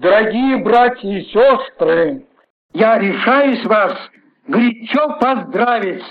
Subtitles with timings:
[0.00, 2.24] Дорогие братья и сестры,
[2.72, 3.98] я решаюсь вас
[4.46, 6.04] горячо поздравить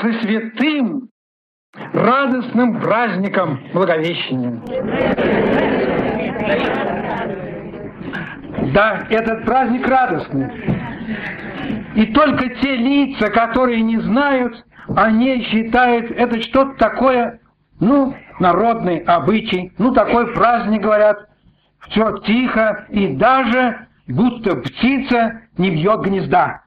[0.00, 1.10] со святым
[1.92, 4.62] радостным праздником Благовещения.
[8.72, 10.50] Да, этот праздник радостный.
[11.96, 14.64] И только те лица, которые не знают,
[14.96, 17.40] они считают это что-то такое,
[17.78, 21.28] ну, народный обычай, ну, такой праздник, говорят,
[21.88, 26.62] все тихо, и даже будто птица не вьет гнезда.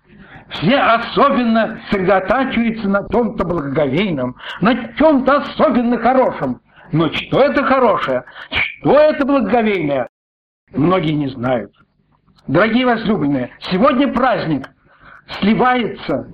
[0.50, 6.62] Все особенно сосредотачиваются на том-то благоговейном, на чем-то особенно хорошем.
[6.94, 8.24] Но что это хорошее?
[8.50, 10.08] Что это благоговейное?
[10.74, 11.74] Многие не знают.
[12.48, 14.70] Дорогие возлюбленные, сегодня праздник
[15.40, 16.32] сливается,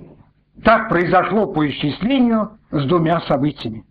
[0.62, 3.84] так произошло по исчислению, с двумя событиями.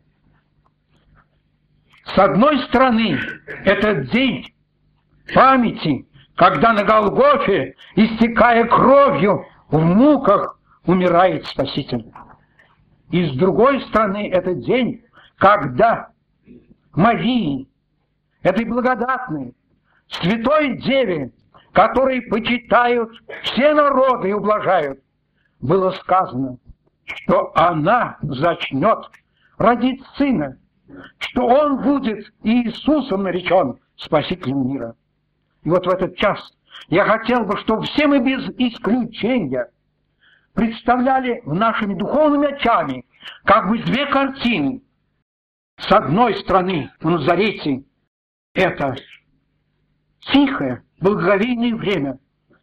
[2.05, 3.17] С одной стороны,
[3.65, 4.52] этот день
[5.33, 12.11] памяти, когда на Голгофе, истекая кровью, в муках умирает Спаситель.
[13.11, 15.03] И с другой стороны, этот день,
[15.37, 16.09] когда
[16.93, 17.67] Марии,
[18.41, 19.55] этой благодатной,
[20.07, 21.31] святой Деве,
[21.71, 23.11] которой почитают
[23.43, 24.99] все народы и ублажают,
[25.59, 26.57] было сказано,
[27.05, 29.09] что она зачнет
[29.57, 30.57] родить сына,
[31.17, 34.95] что он будет Иисусом наречен, Спасителем мира.
[35.63, 36.53] Вот в этот час
[36.89, 39.69] я хотел бы, чтобы все мы без исключения
[40.53, 43.05] представляли нашими духовными очами
[43.43, 44.81] как бы две картины.
[45.77, 47.83] С одной стороны, в Назарете
[48.53, 48.95] это
[50.31, 52.19] тихое, благоговейное время,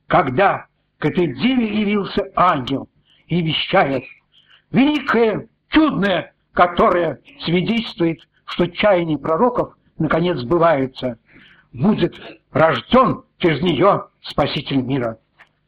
[0.06, 0.66] когда
[0.98, 2.88] к этой деве явился ангел
[3.26, 4.04] и вещает
[4.70, 11.18] великое, чудное, которое свидетельствует, что чаяния пророков наконец сбываются.
[11.72, 12.14] Будет
[12.52, 15.18] рожден через нее Спаситель мира.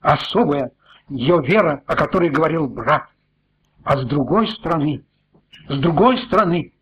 [0.00, 0.72] Особая
[1.08, 3.08] ее вера, о которой говорил брат.
[3.84, 5.04] А с другой стороны,
[5.68, 6.72] с другой стороны,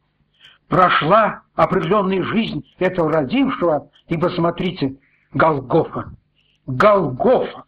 [0.68, 4.96] прошла определенная жизнь этого родившего, и посмотрите,
[5.32, 6.12] Голгофа.
[6.66, 7.64] Голгофа.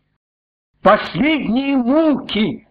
[0.82, 2.66] Последние муки.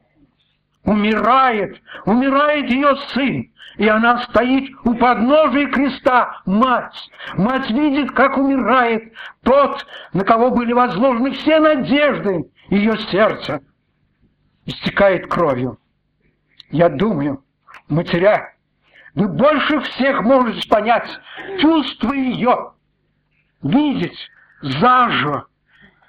[0.84, 3.52] Умирает, умирает ее сын.
[3.78, 7.10] И она стоит у подножия креста, мать.
[7.36, 13.62] Мать видит, как умирает тот, на кого были возложены все надежды ее сердца.
[14.66, 15.78] Истекает кровью.
[16.70, 17.44] Я думаю,
[17.88, 18.54] матеря,
[19.16, 21.10] вы больше всех можете понять
[21.60, 22.74] чувство ее,
[23.62, 24.18] видеть
[24.62, 25.48] заживо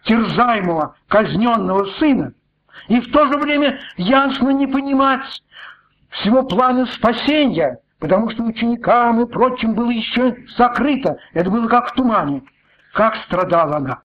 [0.05, 2.33] терзаемого, казненного сына,
[2.89, 5.25] и в то же время ясно не понимать,
[6.11, 11.17] всего плана спасения, потому что ученикам и прочим было еще сокрыто.
[11.33, 12.43] Это было как в тумане.
[12.93, 14.03] Как страдала она.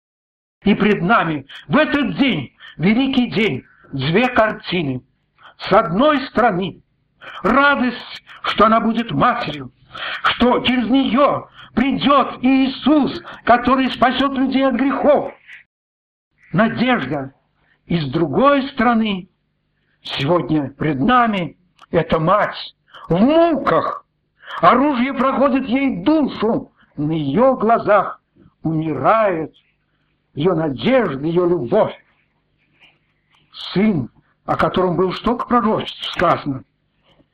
[0.63, 5.03] И пред нами в этот день, великий день, две картины.
[5.57, 6.81] С одной стороны,
[7.43, 9.71] радость, что она будет матерью,
[10.23, 15.33] что через нее придет Иисус, который спасет людей от грехов.
[16.53, 17.33] Надежда.
[17.87, 19.29] И с другой стороны,
[20.01, 21.57] сегодня пред нами
[21.89, 22.75] это мать
[23.09, 24.05] в муках.
[24.61, 26.71] Оружие проходит ей душу.
[26.97, 28.21] На ее глазах
[28.61, 29.53] умирает
[30.33, 31.95] ее надежда, ее любовь.
[33.73, 34.09] Сын,
[34.45, 36.63] о котором был столько пророчеств сказано.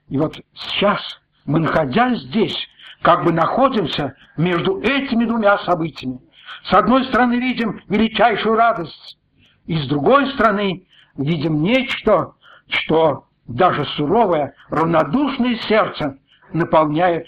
[0.09, 1.01] И вот сейчас
[1.45, 2.55] мы, находясь здесь,
[3.01, 6.19] как бы находимся между этими двумя событиями.
[6.65, 9.17] С одной стороны видим величайшую радость,
[9.65, 12.33] и с другой стороны видим нечто,
[12.67, 16.17] что даже суровое, равнодушное сердце
[16.51, 17.27] наполняет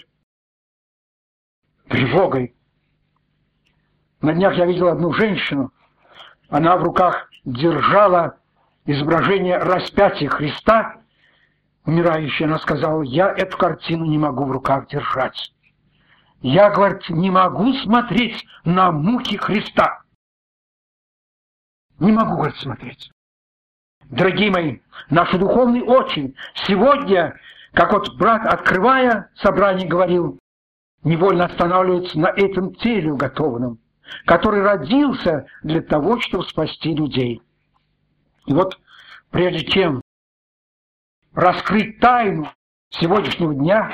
[1.88, 2.54] тревогой.
[4.20, 5.72] На днях я видел одну женщину,
[6.48, 8.38] она в руках держала
[8.86, 11.02] изображение распятия Христа,
[11.84, 15.52] умирающая, она сказала, я эту картину не могу в руках держать.
[16.40, 20.02] Я, говорит, не могу смотреть на муки Христа.
[21.98, 23.10] Не могу, говорит, смотреть.
[24.04, 24.78] Дорогие мои,
[25.10, 26.34] наши духовные очи
[26.66, 27.38] сегодня,
[27.72, 30.38] как вот брат, открывая собрание, говорил,
[31.02, 33.78] невольно останавливается на этом теле уготованном,
[34.26, 37.42] который родился для того, чтобы спасти людей.
[38.46, 38.78] И вот
[39.30, 40.02] прежде чем
[41.34, 42.48] раскрыть тайну
[42.90, 43.90] сегодняшнего дня,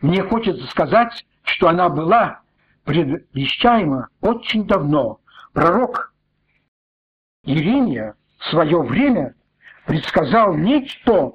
[0.00, 2.40] мне хочется сказать, что она была
[2.84, 5.20] предвещаема очень давно.
[5.52, 6.11] Пророк
[7.44, 9.34] Иеремия в свое время
[9.86, 11.34] предсказал нечто,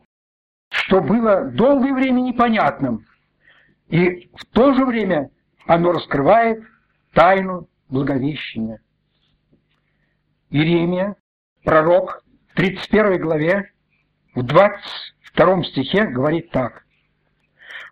[0.69, 3.05] что было долгое время непонятным,
[3.89, 5.29] и в то же время
[5.65, 6.63] оно раскрывает
[7.13, 8.81] тайну Благовещения.
[10.49, 11.15] Иеремия,
[11.63, 13.71] пророк, в 31 главе,
[14.35, 16.85] в 22 стихе говорит так.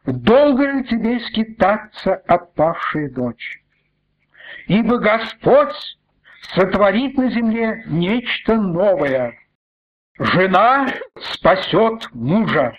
[0.05, 3.61] «Долго ли тебе скитаться, отпавшая дочь?
[4.67, 5.97] Ибо Господь
[6.53, 9.37] сотворит на земле нечто новое.
[10.19, 10.87] Жена
[11.19, 12.77] спасет мужа.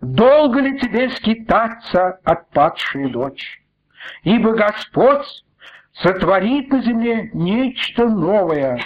[0.00, 3.62] Долго ли тебе скитаться, отпадшая дочь?
[4.24, 5.44] Ибо Господь
[5.92, 8.80] сотворит на земле нечто новое.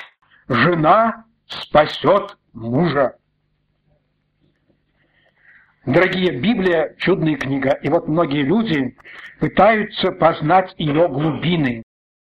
[0.48, 3.16] Жена спасет мужа.
[5.86, 8.96] Дорогие, Библия– чудная книга, и вот многие люди
[9.38, 11.84] пытаются познать ее глубины.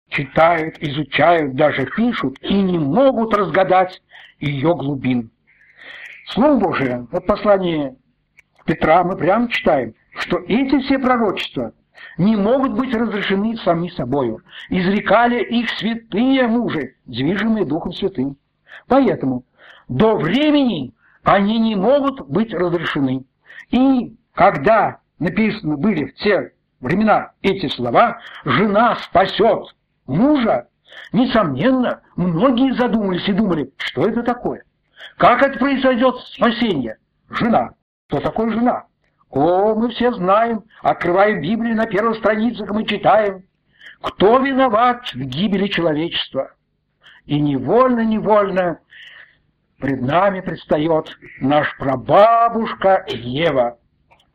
[0.09, 4.01] Читают, изучают, даже пишут, и не могут разгадать
[4.39, 5.31] ее глубин.
[6.29, 7.95] Слово Божие, вот послание
[8.65, 11.73] Петра мы прямо читаем, что эти все пророчества
[12.17, 14.41] не могут быть разрешены сами собою.
[14.69, 18.37] Изрекали их святые мужи, движимые Духом Святым.
[18.87, 19.43] Поэтому
[19.87, 20.93] до времени
[21.23, 23.23] они не могут быть разрешены.
[23.71, 29.75] И когда написаны были в те времена эти слова «жена спасет
[30.07, 30.67] мужа»,
[31.11, 34.63] несомненно, многие задумались и думали, что это такое?
[35.17, 36.97] Как это произойдет спасение?
[37.29, 37.71] Жена.
[38.07, 38.85] Кто такой жена?
[39.29, 43.43] О, мы все знаем, открывая Библию на первых страницах, мы читаем,
[44.01, 46.51] кто виноват в гибели человечества.
[47.25, 48.79] И невольно-невольно
[49.79, 53.77] пред нами предстает наш прабабушка Ева.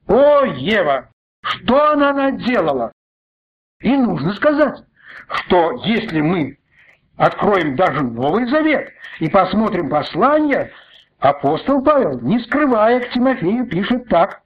[0.06, 1.08] О, Ева,
[1.42, 2.92] что она наделала?
[3.80, 4.84] И нужно сказать,
[5.28, 6.58] что если мы
[7.16, 8.88] откроем даже Новый Завет
[9.20, 10.72] и посмотрим послание,
[11.18, 14.42] апостол Павел, не скрывая к Тимофею, пишет так.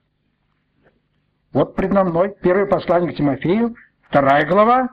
[1.53, 4.89] Вот предо мной первое послание к Тимофею, вторая глава,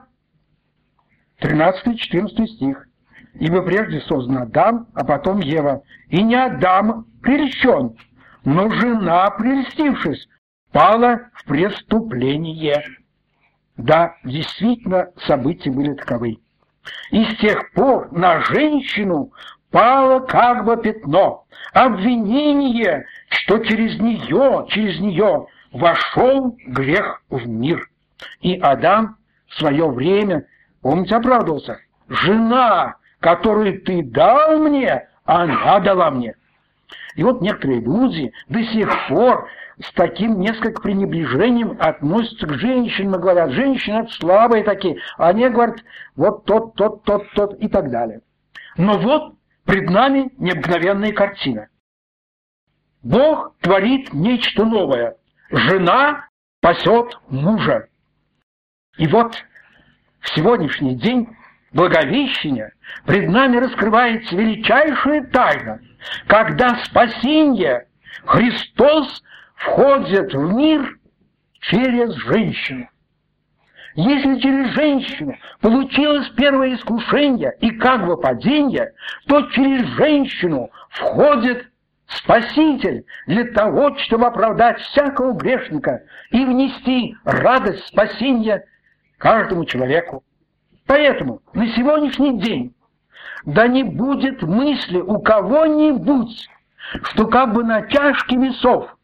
[1.41, 2.87] 13-14 стих.
[3.33, 5.83] Ибо прежде создан Адам, а потом Ева.
[6.07, 7.97] И не Адам прельщен,
[8.45, 10.27] но жена, прельстившись,
[10.71, 12.81] пала в преступление.
[13.77, 16.39] Да, действительно, события были таковы.
[17.11, 19.31] И с тех пор на женщину
[19.71, 27.89] пало как бы пятно, обвинение, что через нее, через нее вошел грех в мир.
[28.41, 29.17] И Адам
[29.47, 30.45] в свое время,
[30.81, 32.95] помните, оправдывался, жена
[33.25, 36.35] которую ты дал мне, она дала мне.
[37.15, 39.49] И вот некоторые люди до сих пор
[39.79, 45.77] с таким несколько пренебрежением относятся к женщинам, говорят, женщины это слабые такие, а они говорят,
[46.15, 48.21] вот тот, тот, тот, тот и так далее.
[48.77, 49.35] Но вот
[49.65, 51.67] пред нами необыкновенная картина.
[53.03, 55.17] Бог творит нечто новое.
[55.51, 56.27] Жена
[56.61, 57.87] пасет мужа.
[58.97, 59.35] И вот
[60.21, 61.27] в сегодняшний день
[61.75, 62.71] Благовещения
[63.05, 65.81] пред нами раскрывается величайшая тайна,
[66.25, 67.87] когда спасение
[68.23, 69.21] Христос
[69.55, 70.97] входит в мир
[71.59, 72.87] через женщину.
[73.95, 78.93] Если через женщину получилось первое искушение и как бы падение,
[79.27, 81.65] то через женщину входит
[82.07, 88.63] Спаситель для того, чтобы оправдать всякого грешника и внести радость спасения
[89.17, 90.23] каждому человеку.
[90.85, 92.75] Поэтому на сегодняшний день
[93.45, 96.47] да не будет мысли у кого-нибудь,
[97.03, 98.94] что как бы на чашке весов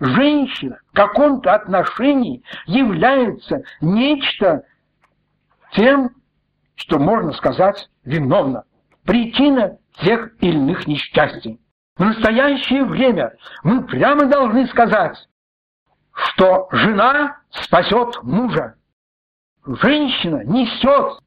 [0.00, 4.64] женщина в каком-то отношении является нечто
[5.72, 6.10] тем,
[6.74, 8.64] что можно сказать виновна.
[9.04, 11.60] Причина тех или иных несчастий.
[11.96, 15.16] В настоящее время мы прямо должны сказать,
[16.12, 18.74] что жена спасет мужа,
[19.66, 21.20] женщина несет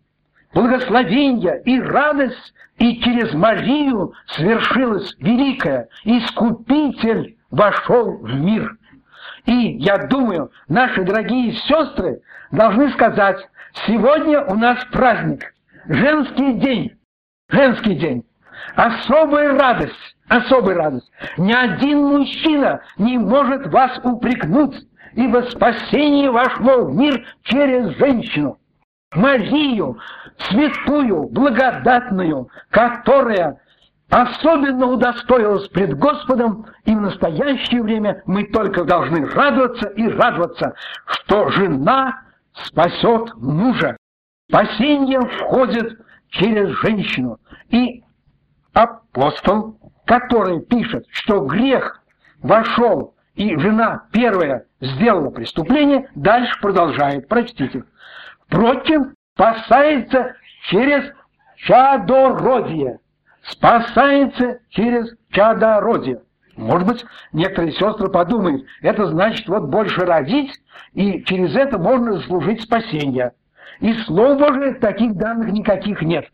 [0.54, 5.90] благословение и радость, и через Марию свершилось великое.
[6.04, 8.76] Искупитель вошел в мир.
[9.46, 13.38] И я думаю, наши дорогие сестры должны сказать,
[13.88, 15.54] сегодня у нас праздник,
[15.88, 16.98] женский день,
[17.50, 18.26] женский день.
[18.76, 21.12] Особая радость, особая радость.
[21.38, 24.76] Ни один мужчина не может вас упрекнуть
[25.16, 28.58] ибо спасение вошло в мир через женщину,
[29.14, 30.00] Марию,
[30.38, 33.62] святую, благодатную, которая
[34.14, 40.76] особенно удостоилась пред Господом, и в настоящее время мы только должны радоваться и радоваться,
[41.08, 42.22] что жена
[42.54, 43.98] спасет мужа.
[44.50, 47.40] Спасение входит через женщину.
[47.70, 48.04] И
[48.74, 52.04] апостол, который пишет, что грех
[52.44, 57.84] вошел и жена первая сделала преступление, дальше продолжает, прочтите.
[58.46, 60.36] Впрочем, спасается
[60.70, 61.04] через
[61.58, 63.00] чадородие.
[63.44, 66.22] Спасается через чадородие.
[66.56, 70.52] Может быть, некоторые сестры подумают, это значит вот больше родить,
[70.94, 73.34] и через это можно заслужить спасение.
[73.80, 76.26] И Слово Божие таких данных никаких нет.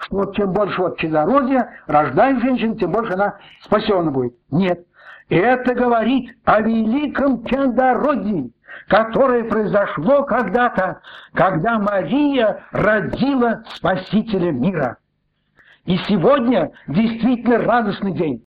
[0.00, 4.34] Что вот чем больше вот чадородия рождает женщин, тем больше она спасена будет.
[4.50, 4.84] Нет.
[5.28, 8.50] Это говорит о великом чадородии,
[8.88, 11.00] которое произошло когда-то,
[11.34, 14.96] когда Мария родила Спасителя мира.
[15.88, 18.44] И сегодня действительно радостный день.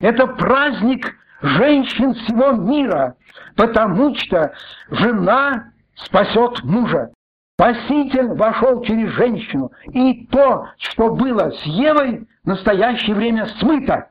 [0.00, 3.16] Это праздник женщин всего мира,
[3.56, 4.52] потому что
[4.90, 7.10] жена спасет мужа.
[7.58, 14.04] Спаситель вошел через женщину, и то, что было с Евой, в настоящее время смыто,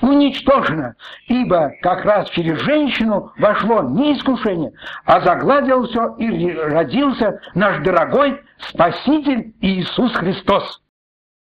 [0.00, 0.96] уничтожено,
[1.28, 4.72] ибо как раз через женщину вошло не искушение,
[5.04, 10.80] а загладил все и родился наш дорогой Спаситель Иисус Христос.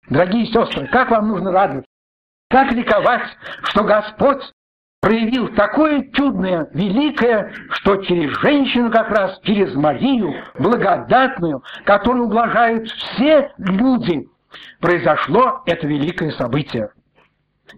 [0.10, 1.90] Дорогие сестры, как вам нужно радоваться?
[2.50, 3.24] Как ликовать,
[3.64, 4.44] что Господь
[5.02, 13.52] проявил такое чудное, великое, что через женщину как раз, через Марию, благодатную, которую ублажают все
[13.58, 14.28] люди,
[14.80, 16.90] произошло это великое событие.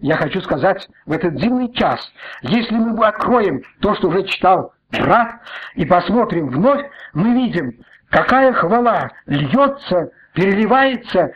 [0.00, 2.00] Я хочу сказать, в этот дивный час,
[2.42, 5.40] если мы откроем то, что уже читал брат,
[5.74, 7.78] и посмотрим вновь, мы видим,
[8.10, 11.32] какая хвала льется, переливается,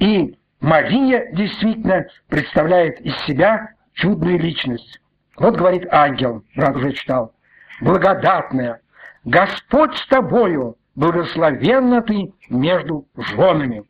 [0.00, 5.00] и Мария действительно представляет из себя чудную личность.
[5.36, 7.34] Вот говорит ангел, брат уже читал,
[7.80, 8.80] благодатная,
[9.24, 13.84] Господь с тобою, благословенна ты между женами.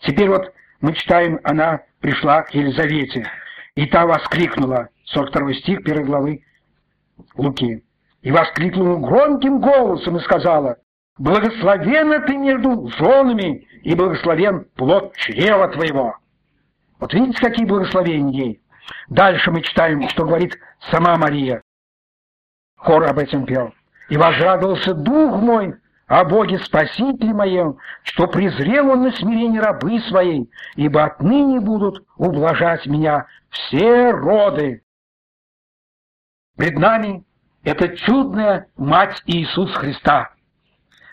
[0.00, 3.26] Теперь вот мы читаем, она пришла к Елизавете,
[3.76, 6.44] и та воскликнула, 42 стих 1 главы
[7.36, 7.84] Луки,
[8.22, 10.76] и воскликнула громким голосом и сказала,
[11.18, 16.16] «Благословенна ты между женами, и благословен плод чрева твоего».
[16.98, 18.62] Вот видите, какие благословения ей.
[19.08, 20.56] Дальше мы читаем, что говорит
[20.90, 21.62] сама Мария.
[22.76, 23.74] Хор об этом пел.
[24.08, 25.74] «И возрадовался дух мой
[26.06, 32.86] о Боге Спасителе моем, что презрел он на смирение рабы своей, ибо отныне будут ублажать
[32.86, 34.82] меня все роды».
[36.56, 37.24] Пред нами
[37.64, 40.30] это чудная Мать Иисус Христа.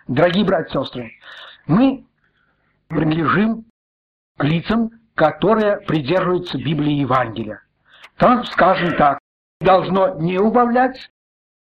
[0.10, 1.12] Дорогие братья и сестры,
[1.68, 2.04] мы
[2.88, 3.66] принадлежим
[4.40, 7.62] к лицам, которые придерживаются Библии и Евангелия.
[8.18, 9.20] Там сказано так,
[9.62, 11.12] должно не убавлять,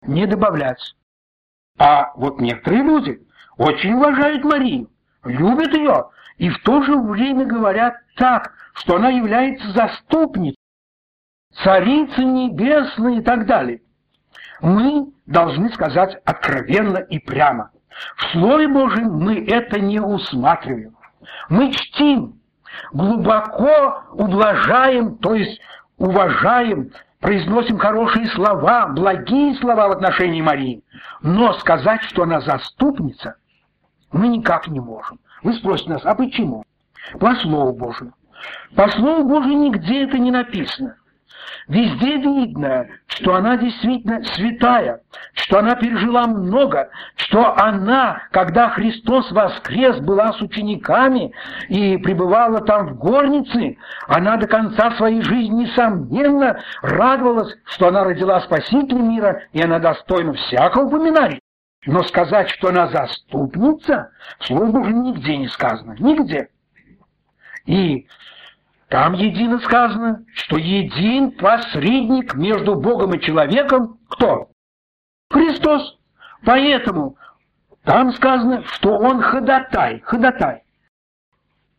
[0.01, 0.97] не добавлять.
[1.79, 3.23] А вот некоторые люди
[3.59, 4.89] очень уважают Марию,
[5.23, 10.57] любят ее, и в то же время говорят так, что она является заступницей,
[11.63, 13.83] царицей небесной и так далее.
[14.63, 17.71] Мы должны сказать откровенно и прямо–
[18.17, 20.97] в Слове Божьем мы это не усматриваем.
[21.49, 22.41] Мы чтим,
[22.93, 25.61] глубоко ублажаем, то есть
[25.99, 26.91] уважаем,
[27.21, 30.83] произносим хорошие слова, благие слова в отношении Марии.
[31.23, 33.37] Но сказать, что она заступница,
[34.13, 35.19] мы никак не можем.
[35.43, 36.65] Вы спросите нас, а почему?
[37.19, 38.13] По Слову Божию.
[38.75, 40.97] По Слову Божию нигде это не написано.
[41.69, 45.03] Везде видно, что она действительно святая,
[45.35, 51.33] что она пережила много, что она, когда Христос воскрес, была с учениками
[51.69, 53.77] и пребывала там в горнице,
[54.09, 60.33] она до конца своей жизни, несомненно, радовалась, что она родила Спасителя мира, и она достойна
[60.33, 61.41] всякого упоминания.
[61.87, 65.97] Но сказать, что она заступница, в Слове Божьем нигде не сказано.
[65.99, 66.49] Нигде.
[67.65, 68.07] И
[68.91, 74.49] там едино сказано, что един посредник между Богом и человеком кто?
[75.31, 75.97] Христос.
[76.45, 77.17] Поэтому
[77.85, 80.65] там сказано, что он ходатай, ходатай.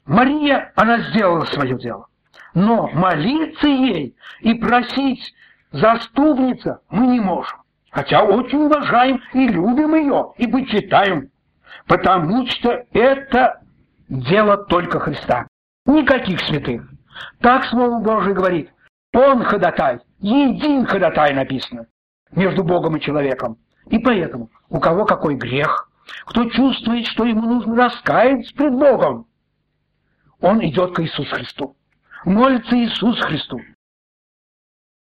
[0.05, 2.07] Мария, она сделала свое дело.
[2.53, 5.33] Но молиться ей и просить
[5.73, 7.59] заступница мы не можем.
[7.91, 11.29] Хотя очень уважаем и любим ее, и почитаем.
[11.87, 13.61] Потому что это
[14.07, 15.45] дело только Христа.
[15.85, 16.90] Никаких святых.
[17.39, 18.71] Так Слово Божие говорит.
[19.13, 21.87] Он ходатай, един ходатай написано
[22.31, 23.57] между Богом и человеком.
[23.87, 25.89] И поэтому, у кого какой грех,
[26.25, 29.27] кто чувствует, что ему нужно раскаяться пред Богом,
[30.39, 31.75] он идет к Иисусу Христу.
[32.25, 33.59] Молится Иисус Христу.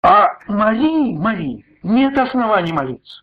[0.02, 3.22] А Марии, Марии, нет оснований молиться.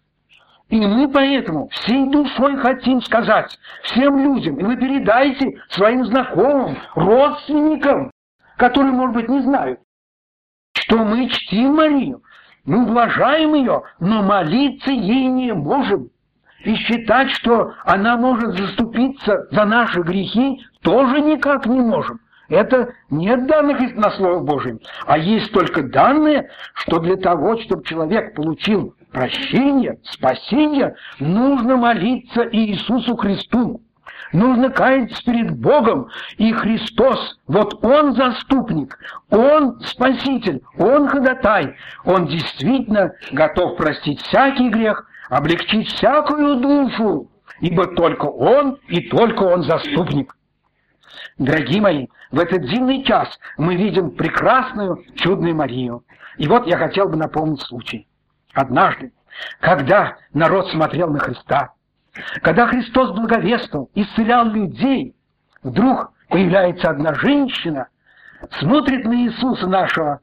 [0.70, 8.12] И мы поэтому всей душой хотим сказать всем людям, и вы передайте своим знакомым, родственникам,
[8.60, 9.80] которые, может быть, не знают,
[10.74, 12.22] что мы чтим Марию,
[12.66, 16.10] мы уважаем ее, но молиться ей не можем.
[16.66, 22.20] и считать, что она может заступиться за наши грехи, тоже никак не можем.
[22.50, 28.36] Это нет данных на Слово Божьем, а есть только данные, что для того, чтобы человек
[28.36, 33.82] получил прощение, спасение, нужно молиться Иисусу Христу.
[34.32, 38.98] Нужно каяться перед Богом, и Христос, вот Он заступник,
[39.32, 47.28] Он спаситель, Он ходатай, Он действительно готов простить всякий грех, облегчить всякую душу,
[47.60, 50.36] ибо только Он и только Он заступник.
[51.40, 56.04] Дорогие мои, в этот зимний час мы видим прекрасную, чудную Марию.
[56.38, 58.08] И вот я хотел бы напомнить случай.
[58.54, 59.12] Однажды,
[59.60, 61.74] когда народ смотрел на Христа,
[62.42, 65.16] когда Христос благовествовал, исцелял людей,
[65.64, 67.88] вдруг появляется одна женщина,
[68.60, 70.22] смотрит на Иисуса нашего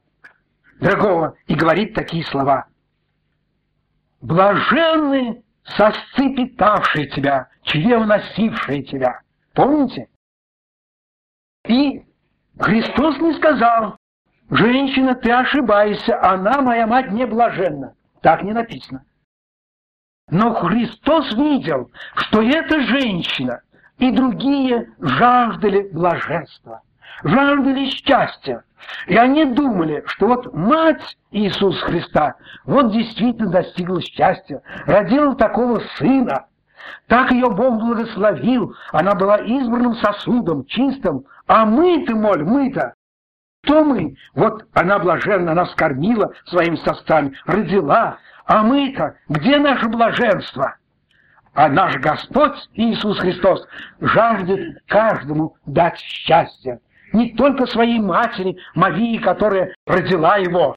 [0.81, 2.67] дорогого и говорит такие слова.
[4.21, 9.21] «Блаженны сосцы питавшие тебя, чрево носившие тебя».
[9.55, 10.09] Помните?
[11.67, 12.05] И
[12.59, 13.97] Христос не сказал,
[14.51, 17.95] «Женщина, ты ошибаешься, она, моя мать, не блаженна».
[18.23, 19.05] Так не написано.
[20.29, 23.61] Но Христос видел, что эта женщина
[23.99, 26.83] и другие жаждали блаженства,
[27.23, 28.65] жаждали счастья.
[29.07, 36.47] И они думали, что вот мать Иисуса Христа вот действительно достигла счастья, родила такого сына.
[37.07, 42.95] Так ее Бог благословил, она была избранным сосудом, чистым, а мы-то, моль, мы-то,
[43.67, 44.17] кто мы?
[44.35, 50.77] Вот она блаженна, она скормила своими сосцами, родила, а мы-то, где наше блаженство?
[51.53, 53.67] А наш Господь Иисус Христос
[54.01, 56.81] жаждет каждому дать счастье.
[57.13, 60.77] Не только своей матери, Марии, которая родила его,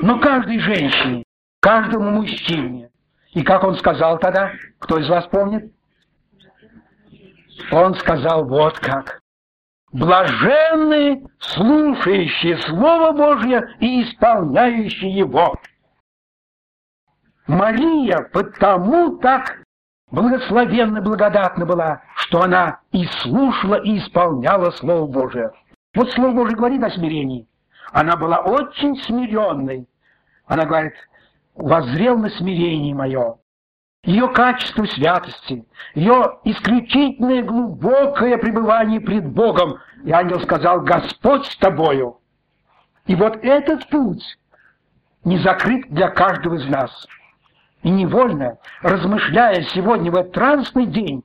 [0.00, 1.24] но каждой женщине,
[1.60, 2.90] каждому мужчине.
[3.32, 5.72] И как он сказал тогда, кто из вас помнит?
[7.70, 9.20] Он сказал вот как.
[9.92, 15.56] Блаженны, слушающие Слово Божье и исполняющие его.
[17.50, 19.62] Мария потому так
[20.12, 25.50] благословенно благодатна была, что она и слушала, и исполняла Слово Божие.
[25.94, 27.48] Вот Слово Божие говорит о смирении.
[27.92, 29.88] Она была очень смиренной.
[30.46, 30.92] Она говорит,
[31.56, 33.38] воззрел на смирение мое.
[34.04, 39.78] Ее качество святости, ее исключительное глубокое пребывание пред Богом.
[40.04, 42.20] И ангел сказал, Господь с тобою.
[43.06, 44.38] И вот этот путь
[45.24, 47.08] не закрыт для каждого из нас.
[47.82, 51.24] И невольно, размышляя сегодня в этот радостный день,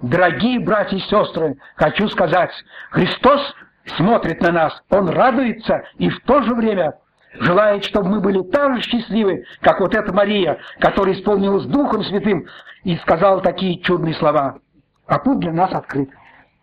[0.00, 2.50] дорогие братья и сестры, хочу сказать,
[2.90, 3.54] Христос
[3.96, 6.94] смотрит на нас, Он радуется и в то же время
[7.34, 12.46] желает, чтобы мы были так же счастливы, как вот эта Мария, которая исполнилась Духом Святым
[12.82, 14.58] и сказала такие чудные слова.
[15.06, 16.10] А путь для нас открыт.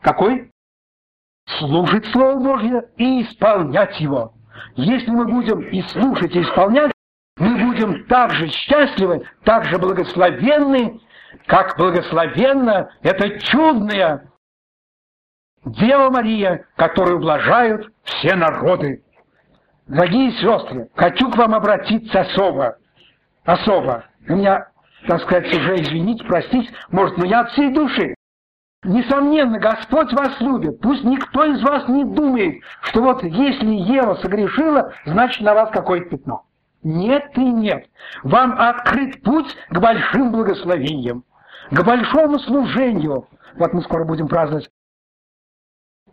[0.02, 0.52] Какой?
[1.60, 4.34] Слушать Слово Божье и исполнять его.
[4.76, 6.92] Если мы будем и слушать, и исполнять,
[7.80, 11.00] будем так же счастливы, так же благословенны,
[11.46, 14.30] как благословенна эта чудная
[15.66, 19.04] Дева Мария, которую ублажают все народы.
[19.88, 22.78] Дорогие сестры, хочу к вам обратиться особо.
[23.44, 24.06] Особо.
[24.28, 24.68] У меня,
[25.08, 28.14] так сказать, уже извините, простите, может, но я от всей души.
[28.84, 30.80] Несомненно, Господь вас любит.
[30.80, 36.10] Пусть никто из вас не думает, что вот если Ева согрешила, значит на вас какое-то
[36.10, 36.46] пятно.
[36.84, 37.88] Нет и нет.
[38.24, 41.24] Вам открыт путь к большим благословениям,
[41.72, 43.28] к большому служению.
[43.56, 44.70] Вот мы скоро будем праздновать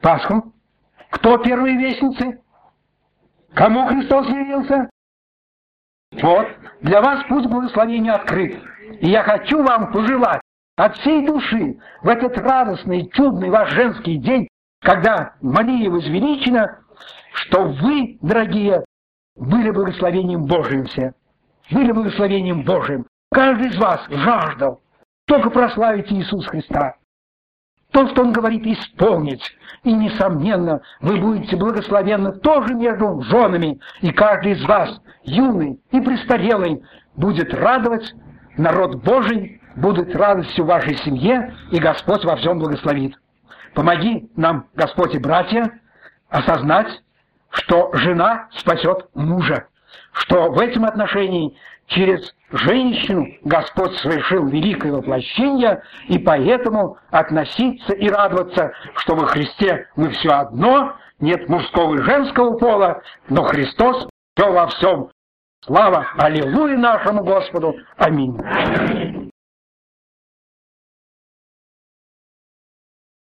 [0.01, 0.53] Пасху.
[1.11, 2.43] Кто первые вестницы?
[3.55, 4.91] Кому Христос явился?
[6.21, 6.49] Вот,
[6.81, 8.61] для вас путь к благословению открыт.
[9.01, 10.41] И я хочу вам пожелать
[10.77, 14.49] от всей души в этот радостный, чудный ваш женский день,
[14.81, 16.81] когда Мария возвеличена,
[17.33, 18.85] что вы, дорогие,
[19.37, 21.14] были благословением Божиим все.
[21.70, 23.07] Были благословением Божиим.
[23.33, 24.81] Каждый из вас жаждал
[25.27, 26.94] только прославить Иисуса Христа.
[27.92, 29.42] То, что Он говорит, исполнить.
[29.85, 36.83] И, несомненно, вы будете благословенны тоже между женами, и каждый из вас, юный и престарелый,
[37.14, 38.14] будет радовать
[38.57, 43.14] народ Божий, будет радостью вашей семье, и Господь во всем благословит.
[43.75, 45.70] Помоги нам, Господь и братья,
[46.29, 46.88] осознать,
[47.57, 49.66] что жена спасет мужа,
[50.12, 58.73] что в этом отношении через женщину Господь совершил великое воплощение, и поэтому относиться и радоваться,
[58.97, 64.66] что во Христе мы все одно, нет мужского и женского пола, но Христос все во
[64.66, 65.09] всем.
[65.64, 67.75] Слава Аллилуйя нашему Господу.
[67.97, 68.37] Аминь.